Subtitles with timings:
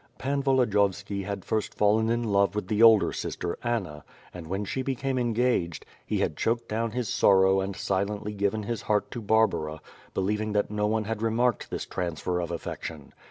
[0.17, 4.81] Pan Volodiovsky had first fallen in love with the older sister, Anna, and, when she
[4.81, 9.45] became engaged, he had choked down his sorrow and silently given his heart to Bar
[9.45, 9.79] bara,
[10.15, 13.13] believing that no one had remarked this transfer of affection.